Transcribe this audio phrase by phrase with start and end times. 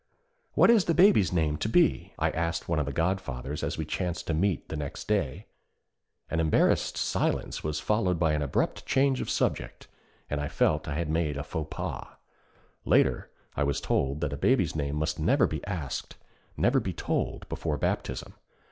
[0.53, 3.85] 'What is the Baby's name to be?' I asked one of the godfathers, as we
[3.85, 5.45] chanced to meet the next day.
[6.27, 9.85] An embarrassed silence was followed by an abrupt change of subject,
[10.27, 12.07] and I felt that I had made a faux pas.
[12.83, 16.15] Later, I was told that a baby's name must never be asked,
[16.57, 18.33] never be told, before baptism.